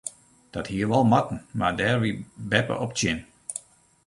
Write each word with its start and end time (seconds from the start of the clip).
Dat 0.55 0.67
hie 0.71 0.85
wol 0.91 1.05
moatten 1.11 1.39
mar 1.59 1.73
dêr 1.79 1.97
wie 2.01 2.13
beppe 2.51 2.75
op 2.85 2.91
tsjin. 2.97 3.19